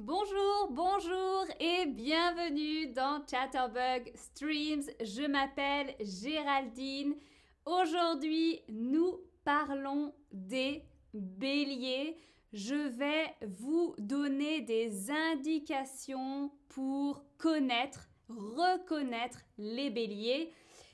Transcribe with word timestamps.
Bonjour, 0.00 0.68
bonjour 0.70 1.44
et 1.58 1.86
bienvenue 1.86 2.92
dans 2.92 3.20
Chatterbug 3.28 4.12
Streams. 4.14 4.84
Je 5.00 5.26
m'appelle 5.26 5.92
Géraldine. 5.98 7.16
Aujourd'hui, 7.66 8.60
nous 8.68 9.18
parlons 9.42 10.14
des 10.30 10.84
béliers. 11.12 12.16
Je 12.52 12.76
vais 12.76 13.34
vous 13.44 13.96
donner 13.98 14.60
des 14.60 15.10
indications 15.10 16.52
pour 16.68 17.24
connaître, 17.36 18.08
reconnaître 18.28 19.40
les 19.58 19.90
béliers. 19.90 20.52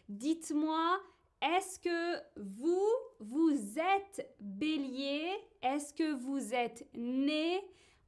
Dites-moi, 0.09 0.98
est-ce 1.43 1.79
que 1.79 2.41
vous, 2.41 2.89
vous 3.21 3.79
êtes 3.79 4.34
bélier? 4.41 5.29
Est-ce 5.62 5.93
que 5.93 6.14
vous 6.14 6.55
êtes 6.55 6.89
né? 6.95 7.62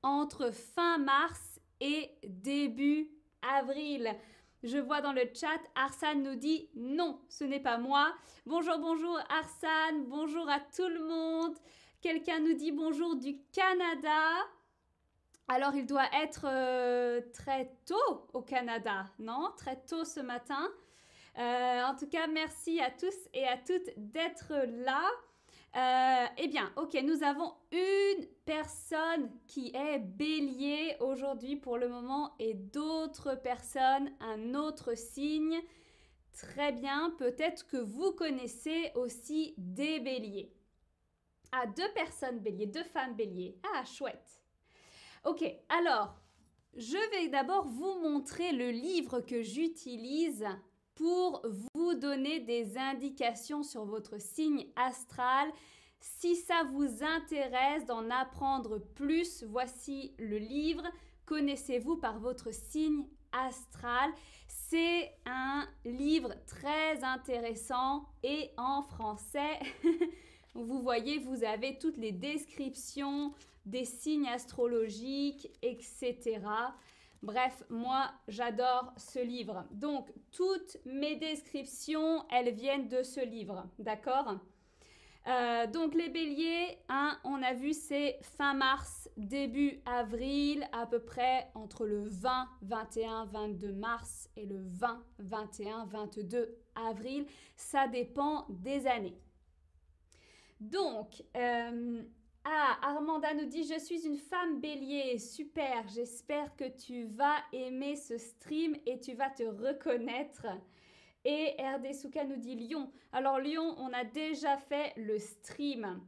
Entre 0.07 0.53
fin 0.53 0.99
mars 0.99 1.61
et 1.81 2.13
début 2.25 3.11
avril. 3.43 4.15
Je 4.63 4.79
vois 4.79 5.01
dans 5.01 5.13
le 5.13 5.23
chat, 5.35 5.61
Arsane 5.75 6.23
nous 6.23 6.37
dit 6.37 6.71
non, 6.77 7.21
ce 7.29 7.43
n'est 7.43 7.61
pas 7.61 7.77
moi. 7.77 8.15
Bonjour, 8.47 8.79
bonjour 8.79 9.19
Arsane, 9.29 10.05
bonjour 10.07 10.49
à 10.49 10.61
tout 10.61 10.89
le 10.89 11.05
monde. 11.05 11.57
Quelqu'un 12.01 12.39
nous 12.39 12.55
dit 12.55 12.71
bonjour 12.71 13.17
du 13.17 13.37
Canada. 13.53 14.47
Alors 15.49 15.75
il 15.75 15.87
doit 15.87 16.09
être 16.23 16.47
euh, 16.49 17.21
très 17.33 17.73
tôt 17.85 18.29
au 18.33 18.43
Canada, 18.43 19.07
non? 19.19 19.51
Très 19.57 19.77
tôt 19.87 20.05
ce 20.05 20.21
matin. 20.21 20.69
Euh, 21.39 21.83
en 21.83 21.97
tout 21.97 22.09
cas, 22.09 22.29
merci 22.29 22.81
à 22.81 22.93
tous 22.93 23.29
et 23.35 23.47
à 23.47 23.57
toutes 23.57 23.91
d'être 23.97 24.53
là. 24.85 25.03
Euh, 25.77 26.27
eh 26.39 26.49
bien, 26.49 26.73
ok, 26.77 26.95
nous 27.05 27.23
avons 27.23 27.53
une 27.71 28.27
personne 28.47 29.31
qui 29.47 29.73
est 29.75 29.99
bélier 29.99 30.97
aujourd'hui 31.01 31.57
pour 31.57 31.77
le 31.77 31.89
moment 31.89 32.35
et 32.39 32.55
d'autres 32.55 33.35
personnes 33.35 34.11
un 34.21 34.55
autre 34.55 34.97
signe. 34.97 35.61
Très 36.33 36.73
bien, 36.73 37.11
peut-être 37.19 37.67
que 37.67 37.77
vous 37.77 38.13
connaissez 38.13 38.91
aussi 38.95 39.55
des 39.59 40.01
béliers. 40.01 40.51
Ah, 41.53 41.67
deux 41.67 41.93
personnes 41.95 42.41
béliers, 42.41 42.67
deux 42.67 42.85
femmes 42.85 43.15
béliers. 43.15 43.59
Ah, 43.75 43.85
chouette. 43.85 44.41
Ok, 45.25 45.45
alors, 45.69 46.15
je 46.75 47.11
vais 47.11 47.29
d'abord 47.29 47.67
vous 47.67 48.01
montrer 48.01 48.53
le 48.53 48.71
livre 48.71 49.21
que 49.21 49.43
j'utilise 49.43 50.47
pour 50.97 51.43
vous 51.75 51.95
donner 51.95 52.41
des 52.41 52.77
indications 52.77 53.63
sur 53.63 53.85
votre 53.85 54.21
signe 54.21 54.67
astral. 54.75 55.49
Si 56.01 56.35
ça 56.35 56.65
vous 56.73 57.03
intéresse 57.03 57.87
d'en 57.87 58.11
apprendre 58.11 58.79
plus, 58.79 59.45
voici 59.45 60.15
le 60.19 60.39
livre. 60.39 60.83
Connaissez-vous 61.27 61.97
par 61.97 62.19
votre 62.19 62.53
signe 62.53 63.05
astral 63.33 64.11
C'est 64.49 65.13
un 65.27 65.67
livre 65.85 66.35
très 66.47 67.03
intéressant 67.05 68.07
et 68.23 68.51
en 68.57 68.83
français. 68.83 69.61
vous 70.55 70.81
voyez, 70.81 71.19
vous 71.19 71.45
avez 71.45 71.79
toutes 71.79 71.99
les 71.99 72.13
descriptions 72.13 73.35
des 73.67 73.85
signes 73.85 74.29
astrologiques, 74.29 75.51
etc. 75.63 76.41
Bref, 77.27 77.65
moi, 77.71 78.13
j'adore 78.29 78.93
ce 78.97 79.19
livre. 79.19 79.65
Donc, 79.73 80.13
toutes 80.31 80.77
mes 80.85 81.17
descriptions, 81.17 82.25
elles 82.31 82.55
viennent 82.55 82.87
de 82.87 83.03
ce 83.03 83.19
livre. 83.19 83.67
D'accord? 83.81 84.37
Euh, 85.27 85.67
donc 85.67 85.95
les 85.95 86.09
béliers, 86.09 86.79
hein, 86.89 87.19
on 87.25 87.43
a 87.43 87.53
vu 87.53 87.73
c'est 87.73 88.21
fin 88.23 88.55
mars, 88.55 89.11
début 89.17 89.81
avril, 89.87 90.69
à 90.71 90.87
peu 90.87 91.01
près 91.01 91.51
entre 91.57 91.85
le 91.85 92.05
20, 92.05 92.49
21, 92.63 93.25
22 93.25 93.73
mars 93.73 94.31
et 94.37 94.47
le 94.47 94.61
20, 94.61 95.03
21, 95.19 95.87
22 95.87 96.57
avril. 96.77 97.27
Ça 97.57 97.89
dépend 97.89 98.47
des 98.51 98.87
années. 98.87 99.19
Donc, 100.61 101.25
euh, 101.37 102.05
ah, 102.49 102.79
Armanda 102.81 103.35
nous 103.35 103.47
dit 103.47 103.65
Je 103.65 103.79
suis 103.81 104.07
une 104.07 104.19
femme 104.19 104.61
bélier. 104.61 105.19
Super, 105.19 105.89
j'espère 105.89 106.55
que 106.55 106.69
tu 106.69 107.07
vas 107.07 107.39
aimer 107.53 107.97
ce 107.97 108.19
stream 108.19 108.77
et 108.87 109.01
tu 109.01 109.15
vas 109.15 109.31
te 109.31 109.43
reconnaître. 109.43 110.47
Et 111.25 111.57
RD 111.59 111.89
nous 112.29 112.37
dit 112.37 112.55
Lyon. 112.55 112.93
Alors, 113.11 113.41
Lyon, 113.41 113.75
on 113.79 113.93
a 113.93 114.05
déjà 114.05 114.57
fait 114.59 114.93
le 114.97 115.19
stream. 115.19 116.01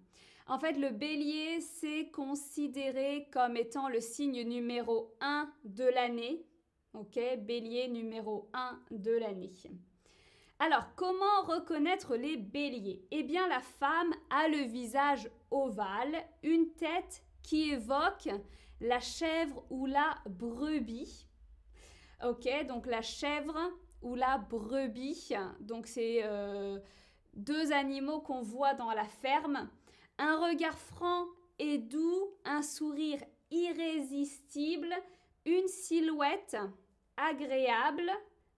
En 0.47 0.61
fait, 0.61 0.75
le 0.75 0.91
bélier, 0.91 1.61
c'est 1.61 2.09
considéré 2.13 3.29
comme 3.33 3.57
étant 3.57 3.89
le 3.89 4.01
signe 4.01 4.43
numéro 4.43 5.13
1 5.21 5.53
de 5.65 5.85
l'année. 5.85 6.47
Ok, 6.95 7.19
bélier 7.41 7.89
numéro 7.89 8.49
1 8.55 8.79
de 8.93 9.11
l'année. 9.11 9.53
Alors, 10.61 10.85
comment 10.95 11.43
reconnaître 11.43 12.15
les 12.15 12.37
béliers? 12.37 13.05
Eh 13.11 13.25
bien, 13.25 13.49
la 13.49 13.61
femme 13.61 14.15
a 14.31 14.47
le 14.47 14.59
visage 14.59 15.29
ovale, 15.51 16.25
une 16.43 16.73
tête 16.73 17.23
qui 17.43 17.71
évoque 17.71 18.29
la 18.81 19.01
chèvre 19.01 19.65
ou 19.71 19.87
la 19.87 20.17
brebis. 20.29 21.27
Ok, 22.25 22.49
donc 22.67 22.87
la 22.87 23.03
chèvre 23.03 23.59
ou 24.03 24.15
la 24.15 24.39
brebis. 24.39 25.33
Donc, 25.61 25.87
c'est 25.87 26.21
euh, 26.25 26.79
deux 27.35 27.73
animaux 27.73 28.21
qu'on 28.21 28.43
voit 28.43 28.75
dans 28.75 28.93
la 28.93 29.05
ferme. 29.05 29.69
Un 30.19 30.37
regard 30.37 30.79
franc 30.79 31.27
et 31.59 31.79
doux, 31.79 32.35
un 32.45 32.63
sourire 32.63 33.23
irrésistible, 33.51 34.95
une 35.45 35.69
silhouette 35.69 36.57
agréable, 37.17 38.11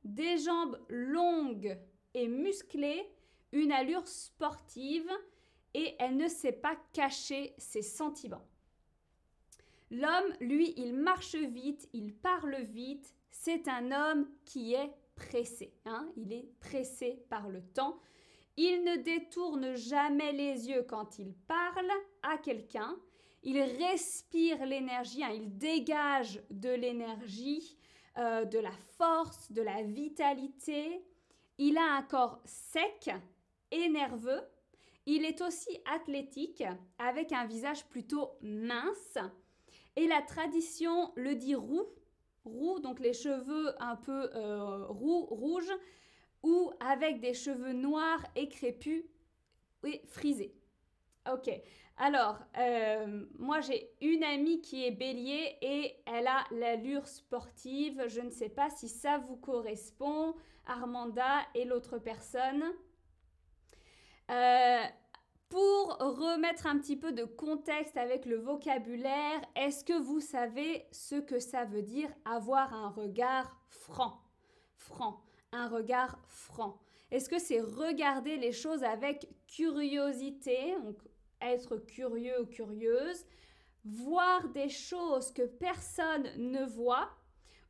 des 0.04 0.38
jambes 0.38 0.78
longues 0.88 1.78
et 2.14 2.28
musclée, 2.28 3.06
une 3.52 3.72
allure 3.72 4.06
sportive 4.06 5.10
et 5.74 5.94
elle 5.98 6.16
ne 6.16 6.28
sait 6.28 6.52
pas 6.52 6.76
cacher 6.92 7.54
ses 7.58 7.82
sentiments. 7.82 8.46
L'homme, 9.90 10.34
lui, 10.40 10.72
il 10.76 10.94
marche 10.94 11.34
vite, 11.34 11.88
il 11.92 12.14
parle 12.14 12.62
vite, 12.62 13.14
c'est 13.30 13.66
un 13.68 13.90
homme 13.90 14.28
qui 14.44 14.74
est 14.74 14.92
pressé, 15.16 15.74
hein. 15.84 16.08
il 16.16 16.32
est 16.32 16.48
pressé 16.60 17.24
par 17.28 17.48
le 17.48 17.62
temps. 17.62 17.98
Il 18.56 18.84
ne 18.84 18.96
détourne 18.96 19.74
jamais 19.74 20.32
les 20.32 20.68
yeux 20.68 20.82
quand 20.82 21.18
il 21.18 21.32
parle 21.32 21.90
à 22.22 22.36
quelqu'un. 22.38 22.96
Il 23.42 23.60
respire 23.60 24.64
l'énergie, 24.66 25.24
hein. 25.24 25.30
il 25.32 25.56
dégage 25.56 26.40
de 26.50 26.70
l'énergie, 26.70 27.76
euh, 28.18 28.44
de 28.44 28.58
la 28.58 28.72
force, 28.98 29.50
de 29.50 29.62
la 29.62 29.82
vitalité. 29.82 31.02
Il 31.58 31.78
a 31.78 31.96
un 31.96 32.02
corps 32.02 32.40
sec 32.44 33.10
et 33.70 33.88
nerveux. 33.88 34.42
Il 35.06 35.24
est 35.24 35.40
aussi 35.40 35.80
athlétique 35.86 36.62
avec 36.98 37.32
un 37.32 37.46
visage 37.46 37.86
plutôt 37.86 38.32
mince. 38.42 39.18
Et 39.96 40.06
la 40.06 40.22
tradition 40.22 41.12
le 41.16 41.34
dit 41.34 41.54
roux, 41.54 41.86
roux, 42.44 42.78
donc 42.80 43.00
les 43.00 43.12
cheveux 43.12 43.74
un 43.82 43.96
peu 43.96 44.30
euh, 44.34 44.86
roux, 44.86 45.26
rouges, 45.26 45.72
ou 46.42 46.70
avec 46.80 47.20
des 47.20 47.34
cheveux 47.34 47.72
noirs 47.72 48.24
et 48.36 48.48
crépus 48.48 49.04
et 49.84 50.00
frisés. 50.06 50.54
Ok, 51.30 51.50
alors 51.98 52.38
euh, 52.58 53.26
moi 53.38 53.60
j'ai 53.60 53.90
une 54.00 54.24
amie 54.24 54.62
qui 54.62 54.86
est 54.86 54.90
bélier 54.90 55.58
et 55.60 55.96
elle 56.06 56.26
a 56.26 56.44
l'allure 56.50 57.06
sportive. 57.06 58.04
Je 58.08 58.20
ne 58.20 58.30
sais 58.30 58.48
pas 58.48 58.70
si 58.70 58.88
ça 58.88 59.18
vous 59.18 59.36
correspond. 59.36 60.34
Armanda 60.66 61.40
et 61.54 61.64
l'autre 61.64 61.98
personne. 61.98 62.64
Euh, 64.30 64.84
pour 65.48 65.96
remettre 65.98 66.66
un 66.66 66.78
petit 66.78 66.96
peu 66.96 67.10
de 67.10 67.24
contexte 67.24 67.96
avec 67.96 68.26
le 68.26 68.36
vocabulaire, 68.36 69.40
est-ce 69.56 69.84
que 69.84 69.98
vous 69.98 70.20
savez 70.20 70.86
ce 70.92 71.16
que 71.16 71.40
ça 71.40 71.64
veut 71.64 71.82
dire 71.82 72.08
avoir 72.24 72.72
un 72.72 72.90
regard 72.90 73.56
franc? 73.68 74.20
Franc, 74.76 75.20
un 75.50 75.68
regard 75.68 76.20
franc. 76.28 76.78
Est-ce 77.10 77.28
que 77.28 77.40
c'est 77.40 77.60
regarder 77.60 78.36
les 78.36 78.52
choses 78.52 78.84
avec 78.84 79.28
curiosité, 79.48 80.76
donc 80.84 80.98
être 81.40 81.78
curieux 81.78 82.40
ou 82.42 82.46
curieuse, 82.46 83.26
voir 83.84 84.48
des 84.50 84.68
choses 84.68 85.32
que 85.32 85.42
personne 85.42 86.28
ne 86.36 86.64
voit 86.64 87.10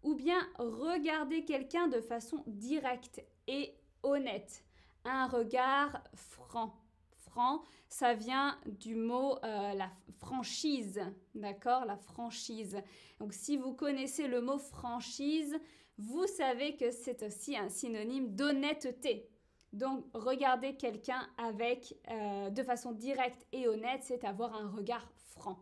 ou 0.03 0.15
bien 0.15 0.41
regarder 0.59 1.47
quelqu'un 1.47 1.89
de 1.89 2.03
façon 2.03 2.43
directe 2.47 3.23
et 3.47 3.75
honnête? 4.03 4.63
Un 5.05 5.27
regard 5.27 6.03
franc. 6.15 6.75
Franc, 7.11 7.63
ça 7.89 8.15
vient 8.15 8.59
du 8.67 8.95
mot 8.95 9.37
euh, 9.45 9.75
la 9.75 9.91
franchise, 10.19 11.01
d'accord 11.35 11.85
La 11.85 11.97
franchise. 11.97 12.83
Donc 13.19 13.33
si 13.33 13.57
vous 13.57 13.73
connaissez 13.73 14.27
le 14.27 14.41
mot 14.41 14.59
franchise, 14.59 15.57
vous 15.97 16.27
savez 16.27 16.77
que 16.77 16.91
c'est 16.91 17.23
aussi 17.23 17.57
un 17.57 17.69
synonyme 17.69 18.35
d'honnêteté. 18.35 19.29
Donc 19.73 20.05
regarder 20.15 20.77
quelqu'un 20.77 21.29
avec 21.39 21.95
euh, 22.11 22.51
de 22.51 22.63
façon 22.63 22.93
directe 22.93 23.47
et 23.53 23.69
honnête, 23.69 24.03
c'est 24.03 24.25
avoir 24.25 24.55
un 24.55 24.69
regard 24.71 25.07
franc. 25.29 25.59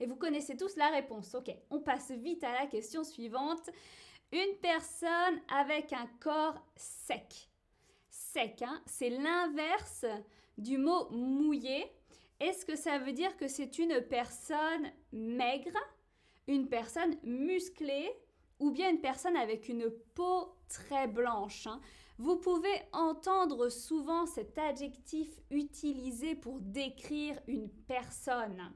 Et 0.00 0.06
vous 0.06 0.16
connaissez 0.16 0.56
tous 0.56 0.76
la 0.76 0.88
réponse. 0.90 1.34
Ok, 1.34 1.50
on 1.70 1.80
passe 1.80 2.10
vite 2.10 2.44
à 2.44 2.52
la 2.52 2.66
question 2.66 3.02
suivante. 3.02 3.70
Une 4.32 4.56
personne 4.60 5.40
avec 5.48 5.92
un 5.92 6.08
corps 6.20 6.60
sec. 6.76 7.48
Sec, 8.34 8.62
hein, 8.62 8.82
c'est 8.86 9.10
l'inverse 9.10 10.04
du 10.58 10.76
mot 10.76 11.08
mouillé. 11.10 11.86
Est-ce 12.40 12.66
que 12.66 12.74
ça 12.74 12.98
veut 12.98 13.12
dire 13.12 13.36
que 13.36 13.46
c'est 13.46 13.78
une 13.78 14.00
personne 14.00 14.90
maigre, 15.12 15.78
une 16.48 16.68
personne 16.68 17.16
musclée 17.22 18.10
ou 18.58 18.72
bien 18.72 18.90
une 18.90 19.00
personne 19.00 19.36
avec 19.36 19.68
une 19.68 19.88
peau 20.16 20.56
très 20.68 21.06
blanche 21.06 21.68
hein? 21.68 21.80
Vous 22.18 22.34
pouvez 22.34 22.74
entendre 22.92 23.68
souvent 23.68 24.26
cet 24.26 24.58
adjectif 24.58 25.28
utilisé 25.50 26.34
pour 26.34 26.58
décrire 26.58 27.38
une 27.46 27.68
personne. 27.68 28.72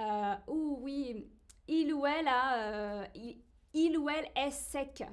Euh, 0.00 0.34
oui, 0.48 1.30
il 1.68 1.94
ou 1.94 2.06
elle 2.06 2.28
euh, 2.28 3.04
il, 3.72 3.96
ou 3.98 4.08
elle 4.08 4.30
est 4.34 4.50
sec. 4.50 5.04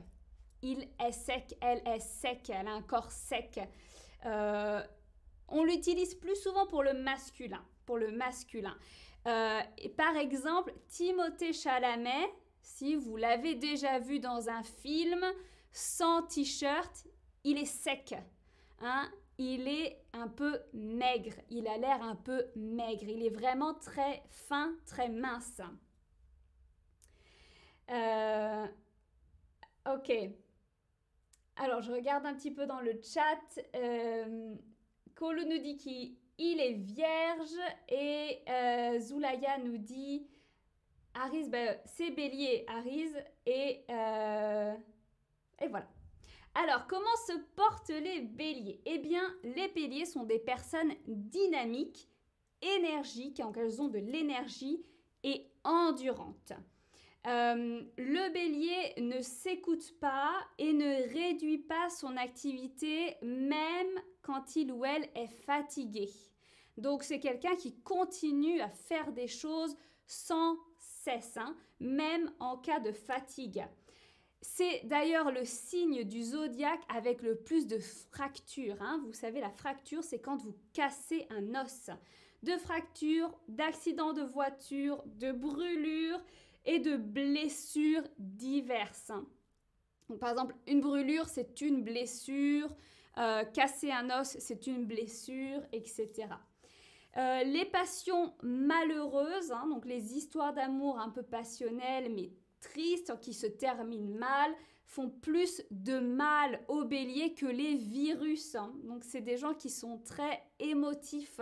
Il 0.61 0.87
est 0.99 1.11
sec, 1.11 1.55
elle 1.61 1.81
est 1.87 1.99
sec, 1.99 2.49
elle 2.49 2.67
a 2.67 2.73
un 2.73 2.81
corps 2.81 3.11
sec. 3.11 3.59
Euh, 4.25 4.81
on 5.47 5.63
l'utilise 5.63 6.15
plus 6.15 6.35
souvent 6.35 6.67
pour 6.67 6.83
le 6.83 6.93
masculin. 6.93 7.63
Pour 7.85 7.97
le 7.97 8.11
masculin. 8.11 8.77
par 9.23 10.15
exemple, 10.17 10.73
Timothée 10.87 11.53
Chalamet, 11.53 12.31
si 12.61 12.95
vous 12.95 13.17
l'avez 13.17 13.55
déjà 13.55 13.99
vu 13.99 14.19
dans 14.19 14.49
un 14.49 14.63
film 14.63 15.25
sans 15.71 16.21
t-shirt, 16.23 17.05
il 17.43 17.57
est 17.57 17.65
sec. 17.65 18.13
Hein? 18.79 19.09
Il 19.37 19.67
est 19.67 20.03
un 20.13 20.27
peu 20.27 20.59
maigre. 20.73 21.33
Il 21.49 21.67
a 21.67 21.77
l'air 21.77 22.01
un 22.03 22.15
peu 22.15 22.45
maigre. 22.55 23.05
Il 23.07 23.25
est 23.25 23.29
vraiment 23.29 23.73
très 23.73 24.21
fin, 24.29 24.75
très 24.85 25.09
mince. 25.09 25.61
Euh, 27.89 28.67
ok. 29.91 30.11
Alors, 31.57 31.81
je 31.81 31.91
regarde 31.91 32.25
un 32.25 32.33
petit 32.33 32.51
peu 32.51 32.65
dans 32.65 32.81
le 32.81 32.99
chat. 33.03 33.61
Euh, 33.75 34.55
nous 35.21 35.57
dit 35.59 35.77
qu'il 35.77 36.59
est 36.59 36.73
vierge 36.73 37.59
et 37.89 38.39
euh, 38.49 38.99
Zulaya 38.99 39.59
nous 39.59 39.77
dit 39.77 40.27
Aris, 41.13 41.49
ben, 41.49 41.77
c'est 41.85 42.11
bélier, 42.11 42.65
Aris. 42.67 43.11
Et, 43.45 43.83
euh, 43.89 44.73
et 45.61 45.67
voilà. 45.67 45.87
Alors, 46.55 46.87
comment 46.87 47.15
se 47.27 47.37
portent 47.55 47.89
les 47.89 48.21
béliers? 48.21 48.81
Eh 48.85 48.97
bien, 48.97 49.23
les 49.43 49.67
béliers 49.69 50.05
sont 50.05 50.23
des 50.23 50.39
personnes 50.39 50.93
dynamiques, 51.07 52.09
énergiques, 52.61 53.39
en 53.39 53.53
elles 53.53 53.81
ont 53.81 53.87
de 53.87 53.99
l'énergie 53.99 54.83
et 55.23 55.49
endurantes. 55.63 56.53
Euh, 57.27 57.83
le 57.97 58.33
bélier 58.33 58.99
ne 58.99 59.21
s'écoute 59.21 59.93
pas 59.99 60.33
et 60.57 60.73
ne 60.73 61.13
réduit 61.13 61.59
pas 61.59 61.89
son 61.89 62.17
activité 62.17 63.15
même 63.21 64.01
quand 64.23 64.55
il 64.55 64.71
ou 64.71 64.83
elle 64.85 65.07
est 65.13 65.27
fatigué. 65.45 66.09
Donc 66.77 67.03
c'est 67.03 67.19
quelqu'un 67.19 67.55
qui 67.55 67.75
continue 67.81 68.59
à 68.61 68.69
faire 68.69 69.11
des 69.11 69.27
choses 69.27 69.75
sans 70.07 70.57
cesse, 70.79 71.37
hein, 71.37 71.55
même 71.79 72.31
en 72.39 72.57
cas 72.57 72.79
de 72.79 72.91
fatigue. 72.91 73.63
C'est 74.41 74.81
d'ailleurs 74.85 75.31
le 75.31 75.45
signe 75.45 76.03
du 76.03 76.23
zodiaque 76.23 76.81
avec 76.89 77.21
le 77.21 77.35
plus 77.35 77.67
de 77.67 77.77
fractures. 77.77 78.81
Hein. 78.81 78.99
Vous 79.05 79.13
savez, 79.13 79.39
la 79.39 79.51
fracture, 79.51 80.03
c'est 80.03 80.19
quand 80.19 80.37
vous 80.37 80.55
cassez 80.73 81.27
un 81.29 81.53
os. 81.61 81.91
De 82.41 82.57
fractures, 82.57 83.31
d'accidents 83.47 84.13
de 84.13 84.23
voiture, 84.23 85.03
de 85.05 85.31
brûlures 85.31 86.19
et 86.65 86.79
de 86.79 86.97
blessures 86.97 88.03
diverses. 88.17 89.11
par 90.19 90.29
exemple, 90.29 90.55
une 90.67 90.81
brûlure, 90.81 91.27
c'est 91.27 91.61
une 91.61 91.83
blessure. 91.83 92.75
Euh, 93.17 93.43
casser 93.43 93.91
un 93.91 94.09
os, 94.21 94.37
c'est 94.39 94.67
une 94.67 94.85
blessure, 94.85 95.61
etc. 95.73 96.27
Euh, 97.17 97.43
les 97.43 97.65
passions 97.65 98.33
malheureuses, 98.41 99.51
hein, 99.51 99.67
donc 99.67 99.85
les 99.85 100.15
histoires 100.15 100.53
d'amour 100.53 100.97
un 100.97 101.09
peu 101.09 101.23
passionnelles, 101.23 102.09
mais 102.13 102.31
tristes, 102.61 103.19
qui 103.19 103.33
se 103.33 103.47
terminent 103.47 104.17
mal, 104.17 104.51
font 104.85 105.09
plus 105.09 105.61
de 105.71 105.99
mal 105.99 106.61
au 106.69 106.85
bélier 106.85 107.33
que 107.33 107.45
les 107.45 107.75
virus. 107.75 108.55
Hein. 108.55 108.73
Donc 108.83 109.03
c'est 109.03 109.21
des 109.21 109.37
gens 109.37 109.53
qui 109.53 109.69
sont 109.69 109.97
très 109.99 110.41
émotifs. 110.59 111.41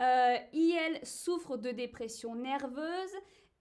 Euh, 0.00 0.36
IL 0.52 0.98
souffre 1.04 1.56
de 1.56 1.70
dépression 1.70 2.34
nerveuse 2.34 3.14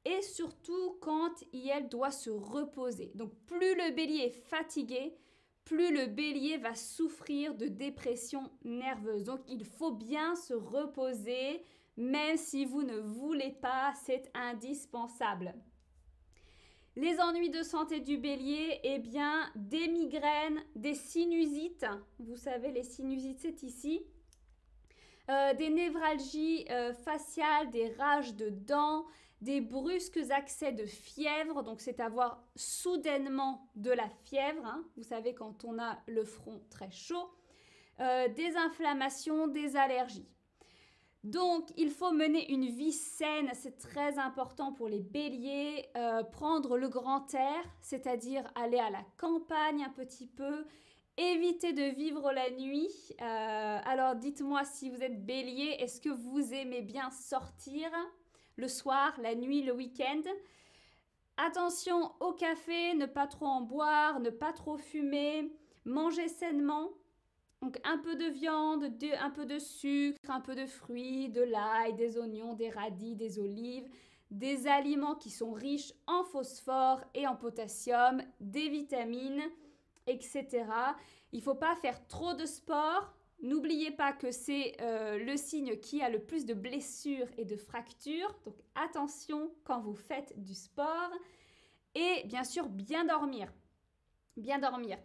et 0.05 0.21
surtout 0.21 0.97
quand 1.01 1.33
IL 1.53 1.87
doit 1.89 2.11
se 2.11 2.29
reposer. 2.29 3.11
Donc 3.15 3.33
plus 3.45 3.75
le 3.75 3.95
bélier 3.95 4.25
est 4.25 4.47
fatigué, 4.49 5.15
plus 5.65 5.93
le 5.93 6.07
bélier 6.07 6.57
va 6.57 6.75
souffrir 6.75 7.55
de 7.55 7.67
dépression 7.67 8.51
nerveuse. 8.63 9.23
Donc 9.23 9.41
il 9.47 9.63
faut 9.65 9.91
bien 9.91 10.35
se 10.35 10.53
reposer, 10.53 11.63
même 11.95 12.37
si 12.37 12.65
vous 12.65 12.83
ne 12.83 12.97
voulez 12.97 13.51
pas, 13.51 13.93
c'est 14.05 14.29
indispensable. 14.33 15.53
Les 16.95 17.19
ennuis 17.19 17.49
de 17.49 17.63
santé 17.63 18.01
du 18.01 18.17
bélier, 18.17 18.79
eh 18.83 18.99
bien, 18.99 19.49
des 19.55 19.87
migraines, 19.87 20.59
des 20.75 20.93
sinusites. 20.93 21.87
Vous 22.19 22.37
savez, 22.37 22.71
les 22.71 22.83
sinusites, 22.83 23.39
c'est 23.39 23.63
ici. 23.63 24.05
Euh, 25.29 25.53
des 25.55 25.69
névralgies 25.69 26.65
euh, 26.69 26.93
faciales, 26.93 27.71
des 27.71 27.89
rages 27.93 28.35
de 28.35 28.49
dents, 28.49 29.05
des 29.43 29.61
brusques 29.61 30.19
accès 30.29 30.71
de 30.71 30.85
fièvre. 30.85 31.63
Donc, 31.63 31.81
c'est 31.81 31.99
avoir 31.99 32.43
soudainement 32.55 33.67
de 33.75 33.91
la 33.91 34.09
fièvre. 34.25 34.65
Hein. 34.65 34.83
Vous 34.97 35.03
savez, 35.03 35.33
quand 35.33 35.65
on 35.65 35.77
a 35.79 35.99
le 36.07 36.23
front 36.23 36.61
très 36.69 36.91
chaud. 36.91 37.29
Euh, 37.99 38.27
des 38.29 38.55
inflammations, 38.57 39.47
des 39.47 39.75
allergies. 39.75 40.27
Donc, 41.23 41.69
il 41.77 41.89
faut 41.91 42.11
mener 42.11 42.51
une 42.51 42.65
vie 42.65 42.91
saine, 42.91 43.49
c'est 43.53 43.77
très 43.77 44.17
important 44.17 44.73
pour 44.73 44.89
les 44.89 44.99
béliers. 44.99 45.85
Euh, 45.95 46.23
prendre 46.23 46.75
le 46.77 46.89
grand 46.89 47.33
air, 47.33 47.63
c'est-à-dire 47.79 48.43
aller 48.55 48.79
à 48.79 48.89
la 48.89 49.05
campagne 49.17 49.83
un 49.83 49.89
petit 49.89 50.27
peu, 50.27 50.65
éviter 51.17 51.71
de 51.71 51.95
vivre 51.95 52.33
la 52.33 52.49
nuit. 52.49 52.89
Euh, 53.21 53.79
alors, 53.85 54.15
dites-moi 54.15 54.65
si 54.65 54.89
vous 54.89 55.01
êtes 55.01 55.23
bélier, 55.23 55.77
est-ce 55.79 56.01
que 56.01 56.09
vous 56.09 56.53
aimez 56.53 56.81
bien 56.81 57.09
sortir? 57.11 57.89
Le 58.55 58.67
soir, 58.67 59.13
la 59.21 59.35
nuit, 59.35 59.63
le 59.63 59.73
week-end 59.73 60.21
Attention 61.37 62.11
au 62.19 62.33
café, 62.33 62.93
ne 62.93 63.07
pas 63.07 63.25
trop 63.25 63.47
en 63.47 63.61
boire, 63.61 64.19
ne 64.19 64.29
pas 64.29 64.53
trop 64.53 64.77
fumer, 64.77 65.51
manger 65.83 66.27
sainement. 66.27 66.89
Donc 67.63 67.79
un 67.85 67.97
peu 67.97 68.15
de 68.15 68.25
viande, 68.25 68.91
un 69.19 69.29
peu 69.31 69.45
de 69.45 69.57
sucre, 69.57 70.19
un 70.29 70.41
peu 70.41 70.53
de 70.53 70.67
fruits, 70.67 71.29
de 71.29 71.41
l'ail, 71.41 71.93
des 71.93 72.17
oignons, 72.17 72.53
des 72.53 72.69
radis, 72.69 73.15
des 73.15 73.39
olives, 73.39 73.87
des 74.29 74.67
aliments 74.67 75.15
qui 75.15 75.31
sont 75.31 75.53
riches 75.53 75.93
en 76.05 76.23
phosphore 76.23 77.01
et 77.15 77.25
en 77.25 77.35
potassium, 77.35 78.21
des 78.39 78.69
vitamines, 78.69 79.43
etc. 80.05 80.65
Il 81.31 81.39
ne 81.39 81.43
faut 81.43 81.55
pas 81.55 81.75
faire 81.77 82.05
trop 82.07 82.33
de 82.33 82.45
sport. 82.45 83.13
N'oubliez 83.43 83.91
pas 83.91 84.13
que 84.13 84.31
c'est 84.31 84.77
euh, 84.79 85.19
le 85.19 85.35
signe 85.35 85.77
qui 85.81 86.01
a 86.01 86.09
le 86.09 86.19
plus 86.19 86.45
de 86.45 86.53
blessures 86.53 87.27
et 87.37 87.43
de 87.43 87.57
fractures. 87.57 88.33
Donc 88.45 88.55
attention 88.73 89.51
quand 89.65 89.81
vous 89.81 89.95
faites 89.95 90.33
du 90.41 90.55
sport. 90.55 91.11
Et 91.93 92.23
bien 92.25 92.45
sûr, 92.45 92.69
bien 92.69 93.03
dormir. 93.03 93.51
Bien 94.37 94.59
dormir. 94.59 94.97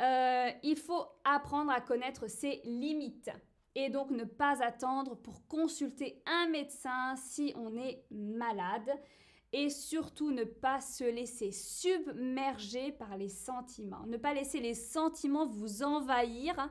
Euh, 0.00 0.50
il 0.62 0.76
faut 0.76 1.04
apprendre 1.22 1.70
à 1.70 1.82
connaître 1.82 2.30
ses 2.30 2.62
limites 2.64 3.30
et 3.74 3.90
donc 3.90 4.10
ne 4.10 4.24
pas 4.24 4.62
attendre 4.62 5.14
pour 5.14 5.46
consulter 5.46 6.22
un 6.24 6.48
médecin 6.48 7.14
si 7.16 7.52
on 7.56 7.76
est 7.76 8.06
malade 8.10 8.90
et 9.52 9.68
surtout 9.68 10.30
ne 10.30 10.44
pas 10.44 10.80
se 10.80 11.04
laisser 11.04 11.52
submerger 11.52 12.92
par 12.92 13.18
les 13.18 13.28
sentiments. 13.28 14.06
Ne 14.06 14.16
pas 14.16 14.32
laisser 14.32 14.60
les 14.60 14.74
sentiments 14.74 15.46
vous 15.46 15.82
envahir 15.82 16.70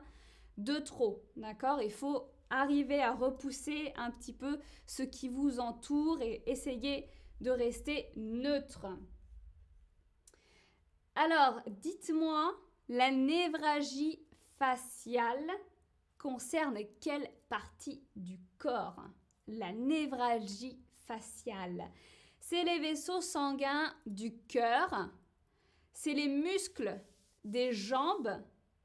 de 0.58 0.78
trop, 0.78 1.22
d'accord? 1.36 1.80
Il 1.82 1.92
faut 1.92 2.28
arriver 2.50 3.00
à 3.00 3.14
repousser 3.14 3.92
un 3.96 4.10
petit 4.10 4.32
peu 4.32 4.58
ce 4.86 5.02
qui 5.02 5.28
vous 5.28 5.58
entoure 5.58 6.20
et 6.20 6.42
essayer 6.46 7.08
de 7.40 7.50
rester 7.50 8.10
neutre. 8.16 8.86
Alors, 11.14 11.60
dites-moi 11.66 12.54
la 12.88 13.10
névragie 13.10 14.20
faciale 14.58 15.50
concerne 16.18 16.78
quelle 17.00 17.28
partie 17.48 18.02
du 18.16 18.38
corps? 18.58 19.02
La 19.48 19.72
névralgie 19.72 20.78
faciale. 21.06 21.90
C'est 22.38 22.64
les 22.64 22.78
vaisseaux 22.78 23.20
sanguins 23.20 23.92
du 24.06 24.36
cœur, 24.46 25.10
c'est 25.92 26.14
les 26.14 26.28
muscles 26.28 27.00
des 27.44 27.72
jambes 27.72 28.42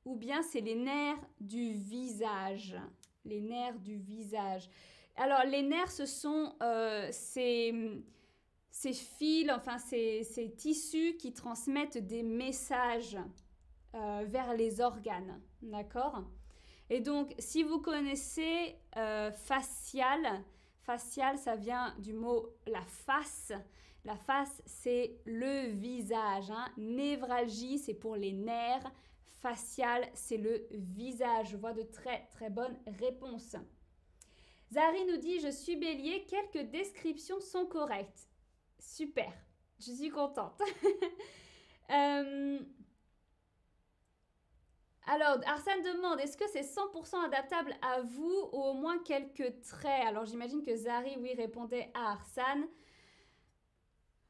ou 0.08 0.16
bien 0.16 0.42
c'est 0.42 0.62
les 0.62 0.76
nerfs 0.76 1.20
du 1.42 1.74
visage. 1.74 2.78
Les 3.26 3.42
nerfs 3.42 3.78
du 3.80 3.98
visage. 3.98 4.70
Alors, 5.18 5.44
les 5.44 5.64
nerfs, 5.64 5.92
ce 5.92 6.06
sont 6.06 6.56
euh, 6.64 7.10
ces, 7.12 7.74
fils, 8.72 9.52
enfin, 9.52 9.78
ces, 9.80 10.24
ces, 10.24 10.50
tissus 10.52 11.18
qui 11.18 11.34
transmettent 11.34 11.98
des 11.98 12.24
messages 12.24 13.18
euh, 13.96 14.24
vers 14.28 14.54
les 14.54 14.80
organes. 14.80 15.42
D'accord? 15.62 16.24
Et 16.90 17.02
donc, 17.02 17.36
si 17.38 17.64
vous 17.64 17.80
connaissez 17.80 18.78
euh, 18.96 19.30
facial, 19.34 20.42
facial, 20.84 21.38
ça 21.38 21.58
vient 21.58 21.94
du 22.00 22.14
mot 22.14 22.48
la 22.66 22.86
face. 22.86 23.52
La 24.08 24.16
face, 24.16 24.62
c'est 24.66 25.20
le 25.26 25.68
visage. 25.68 26.50
Hein. 26.50 26.66
Névralgie, 26.78 27.78
c'est 27.78 27.94
pour 27.94 28.16
les 28.16 28.32
nerfs. 28.32 28.90
Facial, 29.42 30.08
c'est 30.14 30.38
le 30.38 30.66
visage. 30.72 31.50
Je 31.50 31.58
vois 31.58 31.74
de 31.74 31.82
très 31.82 32.26
très 32.32 32.50
bonnes 32.50 32.78
réponses. 33.02 33.58
Zari 34.72 35.04
nous 35.08 35.18
dit 35.18 35.42
Je 35.42 35.52
suis 35.52 35.76
bélier, 35.76 36.24
quelques 36.24 36.70
descriptions 36.72 37.42
sont 37.42 37.66
correctes. 37.66 38.30
Super, 38.80 39.34
je 39.78 39.92
suis 39.92 40.10
contente. 40.10 40.62
Euh, 41.90 42.60
alors, 45.06 45.38
Arsène 45.46 45.82
demande 45.84 46.20
Est-ce 46.20 46.36
que 46.36 46.50
c'est 46.52 46.64
100% 46.64 47.28
adaptable 47.28 47.74
à 47.82 48.02
vous 48.02 48.50
ou 48.52 48.58
au 48.62 48.74
moins 48.74 48.98
quelques 48.98 49.62
traits? 49.62 50.06
Alors, 50.06 50.26
j'imagine 50.26 50.62
que 50.62 50.76
Zari, 50.76 51.16
oui, 51.18 51.34
répondait 51.34 51.90
à 51.94 52.12
Arsène. 52.12 52.68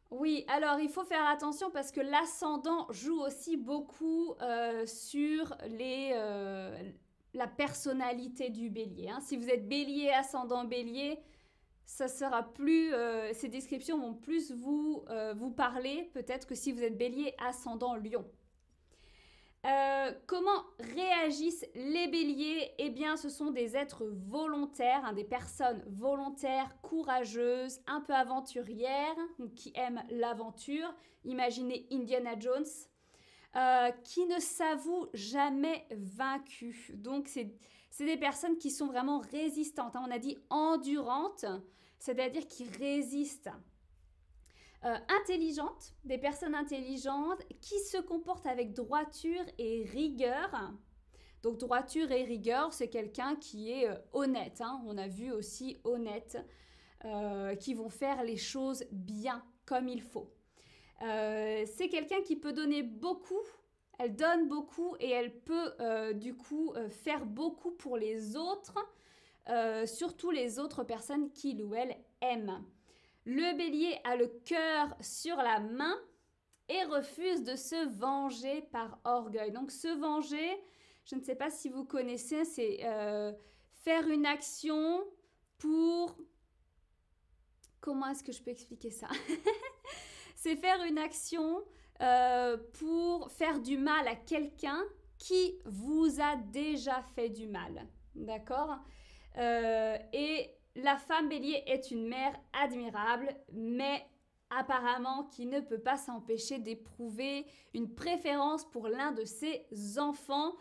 Oui, 0.09 0.45
alors 0.47 0.79
il 0.79 0.89
faut 0.89 1.03
faire 1.03 1.25
attention 1.27 1.69
parce 1.69 1.91
que 1.91 1.99
l'ascendant 1.99 2.87
joue 2.91 3.19
aussi 3.19 3.57
beaucoup 3.57 4.35
euh, 4.41 4.85
sur 4.85 5.55
euh, 5.63 6.91
la 7.33 7.47
personnalité 7.47 8.49
du 8.49 8.69
bélier. 8.69 9.09
Hein. 9.09 9.19
Si 9.19 9.35
vous 9.35 9.49
êtes 9.49 9.67
bélier, 9.67 10.11
ascendant 10.11 10.63
bélier, 10.63 11.19
ça 11.85 12.07
sera 12.07 12.43
plus, 12.43 12.93
euh, 12.93 13.33
ces 13.33 13.49
descriptions 13.49 13.99
vont 13.99 14.13
plus 14.13 14.51
vous, 14.51 15.03
vous 15.35 15.51
parler 15.51 16.09
peut-être 16.13 16.47
que 16.47 16.55
si 16.55 16.71
vous 16.71 16.83
êtes 16.83 16.97
bélier, 16.97 17.33
ascendant 17.45 17.95
lion. 17.95 18.25
Euh, 19.67 20.13
comment 20.27 20.63
réagissent 20.95 21.65
les 21.75 22.07
béliers? 22.07 22.71
Eh 22.77 22.89
bien, 22.89 23.17
ce 23.17 23.27
sont 23.27 23.51
des 23.51 23.75
êtres 23.75 24.05
volontaires, 24.05 25.03
hein, 25.03 25.11
des 25.11 25.25
personnes 25.25 25.83
volontaires, 25.87 26.79
courageuses, 26.81 27.81
un 27.85 27.99
peu 27.99 28.13
aventurières, 28.13 29.17
qui 29.55 29.73
aiment 29.75 30.03
l'aventure. 30.09 30.93
Imaginez 31.25 31.85
Indiana 31.91 32.39
Jones, 32.39 32.65
euh, 33.57 33.91
qui 34.05 34.25
ne 34.25 34.39
s'avouent 34.39 35.09
jamais 35.13 35.85
vaincus. 35.91 36.91
Donc, 36.93 37.27
c'est 37.27 38.05
des 38.05 38.17
personnes 38.17 38.57
qui 38.57 38.71
sont 38.71 38.87
vraiment 38.87 39.19
résistantes. 39.19 39.97
Hein. 39.97 40.05
On 40.07 40.11
a 40.11 40.19
dit 40.19 40.37
endurantes, 40.49 41.45
c'est-à-dire 41.99 42.47
qui 42.47 42.63
résistent. 42.79 43.49
Euh, 44.85 44.95
intelligentes, 45.21 45.95
des 46.03 46.19
personnes 46.19 46.53
intelligentes 46.53 47.41
qui 47.61 47.79
se 47.79 47.97
comportent 47.97 48.45
avec 48.45 48.73
droiture 48.73 49.43
et 49.57 49.83
rigueur. 49.91 50.71
Donc 51.41 51.57
droiture 51.57 52.11
et 52.11 52.23
rigueur, 52.23 52.71
c'est 52.73 52.87
quelqu'un 52.87 53.35
qui 53.37 53.71
est 53.71 53.89
euh, 53.89 53.95
honnête. 54.13 54.61
Hein. 54.61 54.79
On 54.85 54.95
a 54.99 55.07
vu 55.07 55.31
aussi 55.31 55.77
honnête, 55.83 56.37
euh, 57.05 57.55
qui 57.55 57.73
vont 57.73 57.89
faire 57.89 58.23
les 58.23 58.37
choses 58.37 58.85
bien, 58.91 59.43
comme 59.65 59.87
il 59.87 60.01
faut. 60.01 60.31
c'est 60.99 61.89
quelqu'un 61.89 62.21
qui 62.21 62.35
peut 62.35 62.53
donner 62.53 62.83
beaucoup, 62.83 63.45
elle 63.97 64.15
donne 64.15 64.47
beaucoup 64.47 64.95
et 64.99 65.09
elle 65.09 65.39
peut 65.41 65.73
du 66.13 66.35
coup 66.35 66.73
faire 66.89 67.25
beaucoup 67.25 67.71
pour 67.71 67.97
les 67.97 68.35
autres, 68.35 68.77
surtout 69.85 70.31
les 70.31 70.59
autres 70.59 70.83
personnes 70.83 71.31
qu'il 71.31 71.63
ou 71.63 71.75
elle 71.75 71.95
aime. 72.21 72.63
Le 73.29 73.57
bélier 73.57 73.99
a 74.05 74.15
le 74.15 74.27
cœur 74.45 74.95
sur 75.01 75.35
la 75.35 75.59
main 75.59 75.97
et 76.69 76.81
refuse 76.85 77.43
de 77.43 77.57
se 77.57 77.89
venger 77.89 78.61
par 78.71 78.99
orgueil. 79.03 79.51
Donc 79.51 79.69
se 79.69 79.89
venger, 79.99 80.57
je 81.03 81.15
ne 81.15 81.21
sais 81.21 81.35
pas 81.35 81.49
si 81.49 81.67
vous 81.67 81.83
connaissez, 81.83 82.45
c'est 82.45 82.79
euh, 82.85 83.33
faire 83.83 84.07
une 84.07 84.25
action 84.25 85.03
pour... 85.57 86.17
Comment 87.81 88.07
est-ce 88.07 88.23
que 88.23 88.31
je 88.31 88.41
peux 88.41 88.51
expliquer 88.51 88.91
ça? 88.91 89.07
C'est 90.35 90.55
faire 90.55 90.83
une 90.83 90.97
action 90.97 91.63
euh, 92.01 92.57
pour 92.79 93.29
faire 93.31 93.59
du 93.59 93.77
mal 93.77 94.07
à 94.07 94.15
quelqu'un 94.15 94.81
qui 95.17 95.59
vous 95.65 96.21
a 96.21 96.37
déjà 96.37 97.01
fait 97.15 97.29
du 97.29 97.47
mal. 97.47 97.87
D'accord? 98.15 98.77
Euh, 99.37 99.97
Et 100.13 100.56
la 100.77 100.95
femme 100.95 101.27
bélier 101.27 101.63
est 101.65 101.91
une 101.91 102.07
mère 102.07 102.39
admirable, 102.53 103.35
mais 103.51 104.05
apparemment 104.49 105.23
qui 105.25 105.45
ne 105.45 105.59
peut 105.59 105.79
pas 105.79 105.97
s'empêcher 105.97 106.59
d'éprouver 106.59 107.45
une 107.73 107.93
préférence 107.93 108.63
pour 108.69 108.87
l'un 108.87 109.11
de 109.11 109.25
ses 109.25 109.65
enfants. 109.97 110.55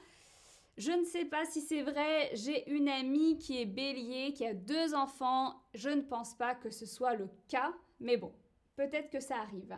Je 0.78 0.90
ne 0.90 1.04
sais 1.04 1.26
pas 1.26 1.44
si 1.44 1.60
c'est 1.60 1.82
vrai, 1.82 2.30
j'ai 2.34 2.68
une 2.70 2.88
amie 2.88 3.38
qui 3.38 3.60
est 3.60 3.66
bélier, 3.66 4.32
qui 4.32 4.46
a 4.46 4.54
deux 4.54 4.94
enfants, 4.94 5.54
je 5.74 5.90
ne 5.90 6.02
pense 6.02 6.34
pas 6.34 6.54
que 6.54 6.70
ce 6.70 6.86
soit 6.86 7.14
le 7.14 7.28
cas, 7.48 7.72
mais 8.00 8.16
bon, 8.16 8.32
peut-être 8.74 9.10
que 9.10 9.20
ça 9.20 9.36
arrive. 9.36 9.76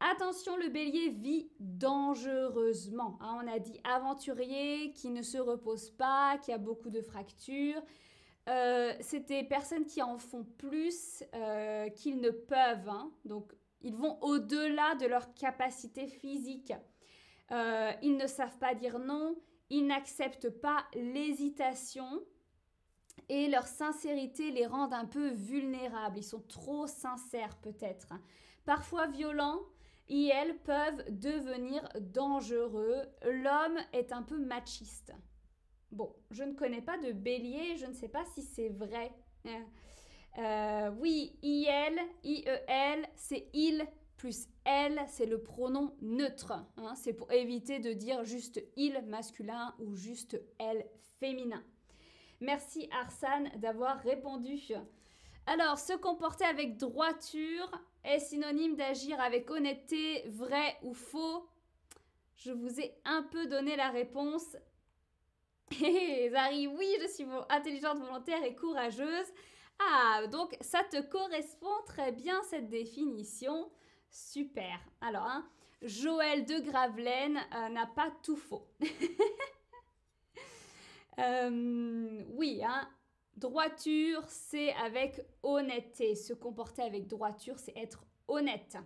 Attention, 0.00 0.56
le 0.56 0.68
bélier 0.68 1.08
vit 1.10 1.50
dangereusement. 1.58 3.18
Hein. 3.20 3.40
on 3.42 3.48
a 3.48 3.58
dit 3.58 3.80
aventurier, 3.82 4.92
qui 4.92 5.10
ne 5.10 5.22
se 5.22 5.38
repose 5.38 5.90
pas, 5.90 6.38
qui 6.38 6.52
a 6.52 6.58
beaucoup 6.58 6.90
de 6.90 7.02
fractures. 7.02 7.82
Euh, 8.48 8.94
c'est 9.00 9.26
des 9.28 9.44
personnes 9.44 9.84
qui 9.84 10.00
en 10.02 10.16
font 10.16 10.44
plus 10.44 11.22
euh, 11.34 11.88
qu'ils 11.90 12.20
ne 12.20 12.30
peuvent. 12.30 12.88
Hein. 12.88 13.10
Donc, 13.24 13.52
ils 13.82 13.94
vont 13.94 14.18
au-delà 14.22 14.94
de 14.94 15.06
leur 15.06 15.34
capacité 15.34 16.06
physique. 16.06 16.72
Euh, 17.50 17.92
ils 18.02 18.16
ne 18.16 18.26
savent 18.26 18.58
pas 18.58 18.74
dire 18.74 18.98
non. 18.98 19.36
Ils 19.70 19.86
n'acceptent 19.86 20.50
pas 20.50 20.84
l'hésitation. 20.94 22.22
Et 23.28 23.48
leur 23.48 23.66
sincérité 23.66 24.50
les 24.50 24.66
rend 24.66 24.90
un 24.92 25.04
peu 25.04 25.28
vulnérables. 25.28 26.18
Ils 26.18 26.24
sont 26.24 26.42
trop 26.48 26.86
sincères 26.86 27.56
peut-être. 27.58 28.14
Parfois 28.64 29.08
violents. 29.08 29.60
Et 30.08 30.28
elles 30.28 30.56
peuvent 30.60 31.04
devenir 31.10 31.86
dangereux. 32.00 33.02
L'homme 33.24 33.78
est 33.92 34.10
un 34.12 34.22
peu 34.22 34.38
machiste. 34.38 35.12
Bon, 35.90 36.14
je 36.30 36.44
ne 36.44 36.52
connais 36.52 36.82
pas 36.82 36.98
de 36.98 37.12
bélier, 37.12 37.76
je 37.76 37.86
ne 37.86 37.94
sais 37.94 38.08
pas 38.08 38.24
si 38.34 38.42
c'est 38.42 38.68
vrai. 38.68 39.10
Euh, 39.46 39.58
euh, 40.38 40.90
oui, 40.98 41.36
IL, 41.42 41.98
IEL, 42.24 43.08
c'est 43.16 43.48
il 43.54 43.86
plus 44.16 44.48
elle, 44.64 45.00
c'est 45.06 45.26
le 45.26 45.40
pronom 45.42 45.94
neutre. 46.02 46.52
Hein. 46.76 46.94
c'est 46.96 47.14
pour 47.14 47.32
éviter 47.32 47.78
de 47.78 47.92
dire 47.92 48.24
juste 48.24 48.62
il 48.76 49.00
masculin 49.06 49.74
ou 49.78 49.94
juste 49.94 50.40
elle 50.58 50.84
féminin. 51.20 51.62
Merci 52.40 52.88
Arsane 52.92 53.50
d'avoir 53.56 54.00
répondu. 54.00 54.58
Alors, 55.46 55.78
se 55.78 55.94
comporter 55.94 56.44
avec 56.44 56.76
droiture 56.76 57.70
est 58.04 58.18
synonyme 58.18 58.76
d'agir 58.76 59.18
avec 59.20 59.50
honnêteté, 59.50 60.24
vrai 60.28 60.76
ou 60.82 60.92
faux 60.94 61.48
Je 62.36 62.52
vous 62.52 62.80
ai 62.80 62.94
un 63.04 63.22
peu 63.22 63.46
donné 63.46 63.74
la 63.76 63.88
réponse. 63.88 64.56
Zari, 66.30 66.66
oui, 66.66 66.96
je 67.02 67.08
suis 67.08 67.26
intelligente, 67.48 67.98
volontaire 67.98 68.42
et 68.44 68.54
courageuse. 68.54 69.32
Ah, 69.78 70.26
donc 70.26 70.56
ça 70.60 70.82
te 70.84 71.00
correspond 71.02 71.82
très 71.86 72.12
bien 72.12 72.40
cette 72.44 72.68
définition. 72.68 73.70
Super. 74.10 74.78
Alors, 75.00 75.24
hein, 75.24 75.48
Joël 75.82 76.44
de 76.44 76.58
Gravelaine 76.60 77.38
euh, 77.54 77.68
n'a 77.68 77.86
pas 77.86 78.12
tout 78.22 78.36
faux. 78.36 78.66
Euh, 81.20 82.22
oui, 82.34 82.62
hein, 82.64 82.88
droiture, 83.36 84.22
c'est 84.28 84.72
avec 84.74 85.20
honnêteté. 85.42 86.14
Se 86.14 86.32
comporter 86.32 86.82
avec 86.82 87.08
droiture, 87.08 87.58
c'est 87.58 87.76
être 87.76 88.04
honnête. 88.28 88.76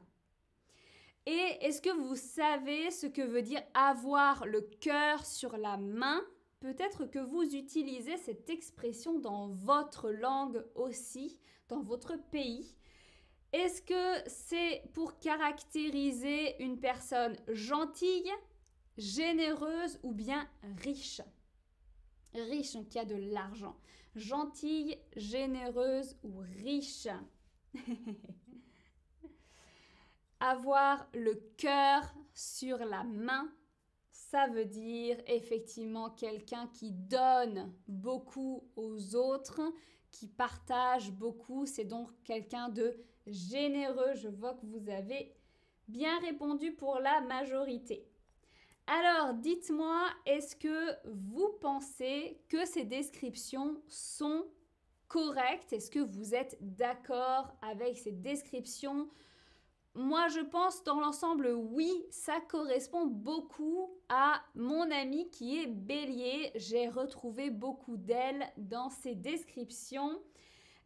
Et 1.26 1.58
est-ce 1.60 1.82
que 1.82 1.90
vous 1.90 2.16
savez 2.16 2.90
ce 2.90 3.06
que 3.06 3.20
veut 3.20 3.42
dire 3.42 3.62
avoir 3.74 4.46
le 4.46 4.62
cœur 4.62 5.26
sur 5.26 5.58
la 5.58 5.76
main? 5.76 6.22
Peut-être 6.62 7.06
que 7.06 7.18
vous 7.18 7.42
utilisez 7.42 8.16
cette 8.18 8.48
expression 8.48 9.18
dans 9.18 9.48
votre 9.48 10.10
langue 10.10 10.64
aussi, 10.76 11.40
dans 11.66 11.82
votre 11.82 12.14
pays. 12.30 12.76
Est-ce 13.52 13.82
que 13.82 14.30
c'est 14.30 14.84
pour 14.94 15.18
caractériser 15.18 16.62
une 16.62 16.78
personne 16.78 17.36
gentille, 17.48 18.30
généreuse 18.96 19.98
ou 20.04 20.12
bien 20.12 20.48
riche? 20.84 21.20
Riche, 22.32 22.74
donc 22.74 22.86
qui 22.90 22.98
a 23.00 23.04
de 23.04 23.16
l'argent. 23.16 23.76
Gentille, 24.14 24.96
généreuse 25.16 26.16
ou 26.22 26.44
riche? 26.62 27.08
Avoir 30.38 31.08
le 31.12 31.34
cœur 31.56 32.14
sur 32.32 32.78
la 32.78 33.02
main 33.02 33.52
ça 34.32 34.46
veut 34.46 34.64
dire 34.64 35.18
effectivement 35.26 36.08
quelqu'un 36.08 36.66
qui 36.72 36.90
donne 36.90 37.70
beaucoup 37.86 38.66
aux 38.76 39.14
autres, 39.14 39.60
qui 40.10 40.26
partage 40.26 41.12
beaucoup. 41.12 41.66
C'est 41.66 41.84
donc 41.84 42.08
quelqu'un 42.24 42.70
de 42.70 42.96
généreux. 43.26 44.14
Je 44.14 44.28
vois 44.28 44.54
que 44.54 44.64
vous 44.64 44.88
avez 44.88 45.34
bien 45.86 46.18
répondu 46.20 46.72
pour 46.72 46.98
la 46.98 47.20
majorité. 47.20 48.08
Alors, 48.86 49.34
dites-moi, 49.34 50.06
est-ce 50.24 50.56
que 50.56 50.96
vous 51.10 51.50
pensez 51.60 52.40
que 52.48 52.64
ces 52.64 52.84
descriptions 52.84 53.82
sont 53.86 54.46
correctes? 55.08 55.74
Est-ce 55.74 55.90
que 55.90 55.98
vous 55.98 56.34
êtes 56.34 56.56
d'accord 56.58 57.52
avec 57.60 57.98
ces 57.98 58.12
descriptions 58.12 59.10
moi, 59.94 60.28
je 60.28 60.40
pense 60.40 60.82
dans 60.84 61.00
l'ensemble, 61.00 61.48
oui, 61.48 61.92
ça 62.10 62.40
correspond 62.48 63.06
beaucoup 63.06 63.90
à 64.08 64.42
mon 64.54 64.90
amie 64.90 65.28
qui 65.28 65.58
est 65.58 65.66
bélier. 65.66 66.50
J'ai 66.54 66.88
retrouvé 66.88 67.50
beaucoup 67.50 67.98
d'elle 67.98 68.46
dans 68.56 68.88
ses 68.88 69.14
descriptions. 69.14 70.18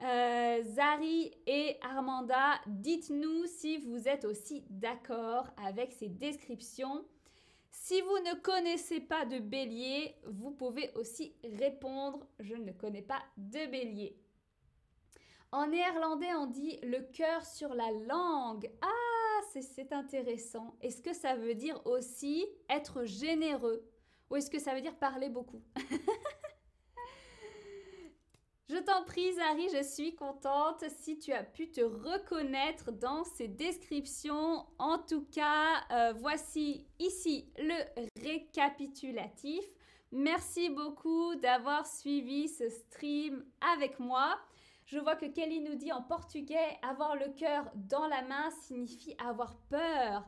Euh, 0.02 0.62
Zari 0.74 1.30
et 1.46 1.76
Armanda, 1.82 2.60
dites-nous 2.66 3.46
si 3.46 3.78
vous 3.78 4.08
êtes 4.08 4.24
aussi 4.24 4.64
d'accord 4.70 5.46
avec 5.64 5.92
ces 5.92 6.08
descriptions. 6.08 7.04
Si 7.70 8.00
vous 8.00 8.18
ne 8.24 8.34
connaissez 8.40 9.00
pas 9.00 9.24
de 9.24 9.38
bélier, 9.38 10.16
vous 10.26 10.50
pouvez 10.50 10.90
aussi 10.96 11.32
répondre 11.44 12.26
Je 12.40 12.56
ne 12.56 12.72
connais 12.72 13.02
pas 13.02 13.22
de 13.36 13.70
bélier. 13.70 14.18
En 15.56 15.68
néerlandais, 15.68 16.34
on 16.34 16.44
dit 16.44 16.78
le 16.82 17.00
cœur 17.00 17.42
sur 17.42 17.72
la 17.72 17.90
langue. 17.90 18.70
Ah, 18.82 19.40
c'est 19.50 19.90
intéressant. 19.90 20.76
Est-ce 20.82 21.00
que 21.00 21.14
ça 21.14 21.34
veut 21.34 21.54
dire 21.54 21.80
aussi 21.86 22.44
être 22.68 23.06
généreux? 23.06 23.82
Ou 24.28 24.36
est-ce 24.36 24.50
que 24.50 24.58
ça 24.58 24.74
veut 24.74 24.82
dire 24.82 24.98
parler 24.98 25.30
beaucoup? 25.30 25.62
Je 28.68 28.76
t'en 28.76 29.02
prie, 29.04 29.32
Zari, 29.32 29.68
je 29.72 29.82
suis 29.82 30.14
contente 30.14 30.84
si 30.90 31.18
tu 31.18 31.32
as 31.32 31.44
pu 31.44 31.70
te 31.70 31.80
reconnaître 31.80 32.92
dans 32.92 33.24
ces 33.24 33.48
descriptions. 33.48 34.66
En 34.78 34.98
tout 34.98 35.24
cas, 35.32 35.84
euh, 35.90 36.12
voici 36.18 36.86
ici 36.98 37.50
le 37.56 38.22
récapitulatif. 38.22 39.64
Merci 40.12 40.68
beaucoup 40.68 41.34
d'avoir 41.36 41.86
suivi 41.86 42.48
ce 42.48 42.68
stream 42.68 43.42
avec 43.60 43.98
moi. 44.00 44.38
Je 44.86 45.00
vois 45.00 45.16
que 45.16 45.26
Kelly 45.26 45.60
nous 45.60 45.74
dit 45.74 45.92
en 45.92 46.00
portugais, 46.00 46.78
avoir 46.80 47.16
le 47.16 47.28
cœur 47.36 47.64
dans 47.74 48.06
la 48.06 48.22
main 48.22 48.50
signifie 48.62 49.16
avoir 49.18 49.56
peur. 49.68 50.24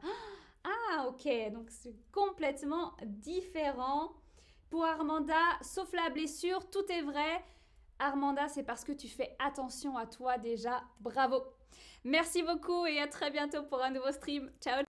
Ah, 0.64 1.06
ok, 1.06 1.28
donc 1.52 1.70
c'est 1.70 1.94
complètement 2.10 2.92
différent. 3.04 4.12
Pour 4.68 4.84
Armanda, 4.84 5.36
sauf 5.62 5.92
la 5.92 6.10
blessure, 6.10 6.68
tout 6.70 6.84
est 6.90 7.02
vrai. 7.02 7.44
Armanda, 8.00 8.48
c'est 8.48 8.64
parce 8.64 8.84
que 8.84 8.92
tu 8.92 9.08
fais 9.08 9.36
attention 9.38 9.96
à 9.96 10.06
toi 10.06 10.38
déjà. 10.38 10.82
Bravo. 11.00 11.42
Merci 12.04 12.42
beaucoup 12.42 12.84
et 12.86 13.00
à 13.00 13.06
très 13.06 13.30
bientôt 13.30 13.62
pour 13.62 13.82
un 13.82 13.90
nouveau 13.90 14.10
stream. 14.10 14.50
Ciao 14.60 14.84